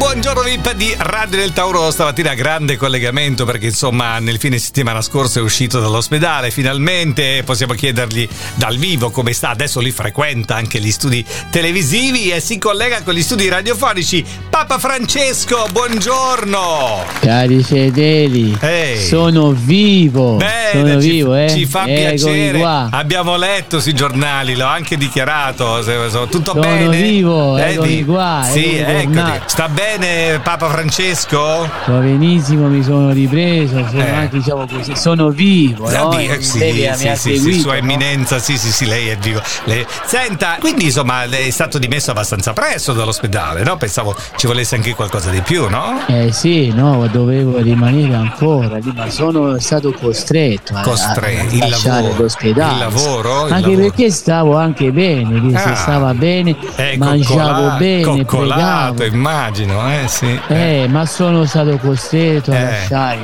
[0.00, 1.90] buongiorno VIP di Radio del Tauro.
[1.90, 7.42] Stamattina grande collegamento perché insomma nel fine settimana scorso è uscito dall'ospedale finalmente.
[7.44, 9.50] Possiamo chiedergli dal vivo come sta.
[9.50, 14.24] Adesso li frequenta anche gli studi televisivi e si collega con gli studi radiofonici.
[14.48, 17.04] Papa Francesco, buongiorno.
[17.20, 19.04] Cari fedeli, Ehi.
[19.04, 20.36] sono vivo.
[20.36, 21.50] Bene, sono ci, vivo, eh.
[21.50, 22.64] ci fa Eccomi piacere.
[22.90, 25.82] Abbiamo letto sui giornali, l'ho anche dichiarato.
[26.30, 26.96] Tutto Sono bene?
[26.96, 29.42] vivo, eccomi di- qua, Sì, tornato.
[29.46, 31.68] Sta bene Papa Francesco?
[31.82, 34.10] Sto benissimo, mi sono ripreso, sono Eh.
[34.10, 36.08] anche diciamo così, sono vivo, Ah, no?
[36.10, 37.78] di- E eh, sì, sì, sì, sì, seguito, sua no?
[37.78, 39.42] eminenza, sì, sì, sì, lei è vivo.
[39.64, 43.76] Lei- Senta, quindi insomma è stato dimesso abbastanza presto dall'ospedale, no?
[43.78, 46.00] Pensavo ci volesse anche qualcosa di più, no?
[46.06, 51.68] Eh sì, no, dovevo rimanere ancora lì, ma sono stato costretto a, Costre- a il
[51.68, 52.72] lavoro, l'ospedale.
[52.74, 53.88] il lavoro, il anche lavoro.
[53.88, 55.74] perché stavo anche bene, Ah.
[55.74, 59.16] stava bene, Eh, mangiavo coccolato, bene, coccolato, pregavo.
[59.16, 60.38] immagino, eh sì.
[60.48, 62.64] Eh, ma sono stato costretto a Eh.
[62.64, 63.18] lasciare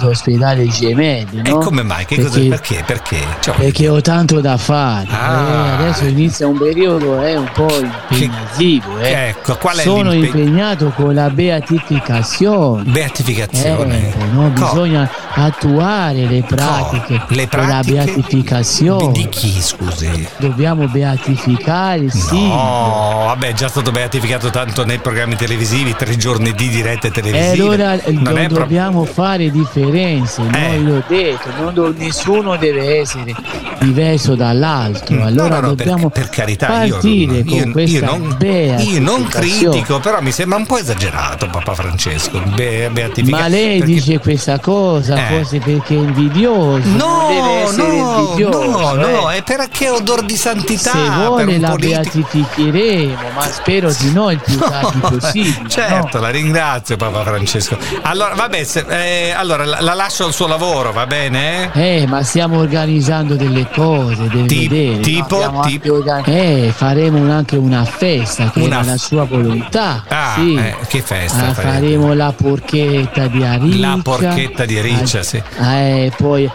[0.00, 1.58] l'ospedale gemelli, E no?
[1.58, 2.04] come mai?
[2.04, 2.82] Che cosa- perché?
[2.86, 3.18] Perché?
[3.40, 5.06] Cioè, Perché ho tanto da fare.
[5.10, 5.66] Ah.
[5.80, 7.68] Eh, adesso inizia un periodo eh, un po'
[8.10, 8.98] impegnativo.
[8.98, 9.28] eh.
[9.28, 10.38] Ecco, Sono l'impegno?
[10.42, 12.82] impegnato con la beatificazione.
[12.90, 14.08] Beatificazione.
[14.14, 19.12] Eh, no, Co- bisogna attuare le pratiche co- le pratiche beatificazione.
[19.12, 20.28] Di, di chi, scusi?
[20.38, 22.46] Dobbiamo beatificare il sì.
[22.48, 27.10] No, vabbè, è già stato beatificato tanto nei programmi televisivi, tre giorni di dirette E
[27.10, 27.52] televisive.
[27.62, 30.58] allora eh, non non è dobbiamo fare differenze, Eh.
[30.58, 33.34] noi l'ho detto, do- nessuno deve essere
[33.80, 37.96] diverso dall'altro, allora No, no, no, per- dobbiamo per, carità, io, partire con io- questa
[37.98, 38.36] io non,
[38.80, 42.40] io non critico, però mi sembra un po' esagerato Papa Francesco.
[42.54, 42.90] Be-
[43.24, 45.34] Ma lei perché- dice questa cosa Eh.
[45.34, 47.28] forse perché è invidioso, No,
[47.76, 48.64] no, invidioso.
[48.64, 49.36] no, no, eh.
[49.36, 50.90] è perché odor di santità.
[50.90, 52.00] Se per vuole la politico.
[52.02, 55.68] beatificheremo, ma spero di no il più tardi possibile.
[55.82, 56.22] Certo, no?
[56.22, 57.76] la ringrazio Papa Francesco.
[58.02, 61.70] Allora, vabbè, se- eh, allora la, la lascio al suo lavoro, va bene?
[61.74, 65.00] Eh, ma stiamo organizzando delle cose, devi Ti- vedere.
[65.00, 65.60] tipo?
[65.66, 65.94] Tipo?
[65.94, 70.04] organ- eh, faremo anche una festa che Una era la sua volontà.
[70.08, 70.54] Ah, sì.
[70.54, 73.78] eh, che festa Ah, faremo la porchetta di Ariccia.
[73.88, 75.42] La porchetta di Ariccia, Ah, sì.
[75.60, 76.50] eh, poi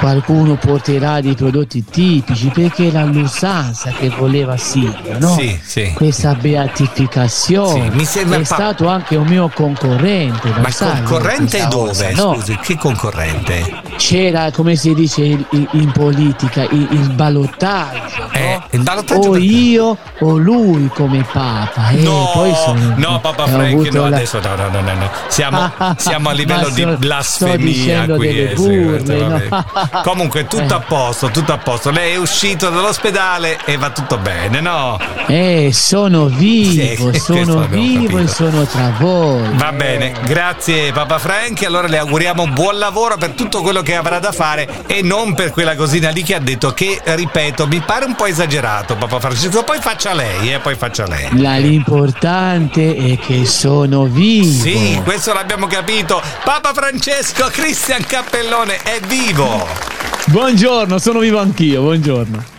[0.00, 5.34] qualcuno porterà dei prodotti tipici perché la Lusanza che voleva Silvio, no?
[5.38, 5.92] Sì, sì.
[5.94, 10.52] Questa beatificazione Sì, mi sembra è pa- stato anche un mio concorrente.
[10.58, 11.88] Ma sai, concorrente dove?
[11.88, 12.34] cosa, no?
[12.36, 13.88] Scusi, che concorrente?
[13.96, 18.64] c'era come si dice il- il- in politica il, il ballottaggio Eh, no?
[18.70, 19.46] il ballottaggio o perché?
[19.46, 24.40] io o lui come papa e No, poi sono- no, Papa Frank, no, la- adesso
[24.40, 25.10] no, no, no, no, no.
[25.28, 28.26] Siamo, siamo a livello di sto- sto blasfemia qui.
[28.26, 29.46] delle eh, burle, vabbè.
[29.50, 29.64] no?
[30.02, 30.76] Comunque, tutto Eh.
[30.76, 31.90] a posto, tutto a posto.
[31.90, 34.98] Lei è uscito dall'ospedale e va tutto bene, no?
[35.26, 41.62] eh, sono vivo Sì, sono vivo e sono tra voi Va bene, grazie Papa Frank.
[41.64, 45.50] Allora le auguriamo buon lavoro per tutto quello che avrà da fare e non per
[45.50, 49.62] quella cosina lì che ha detto che, ripeto, mi pare un po' esagerato Papa Francesco.
[49.62, 51.28] Poi faccia lei, eh, poi faccia lei.
[51.40, 56.20] La- l'importante è che sono vivo Sì, questo l'abbiamo capito.
[56.44, 59.79] Papa Francesco Cristian Cappellone è vivo.
[60.26, 62.58] Buongiorno sono vivo anch'io buongiorno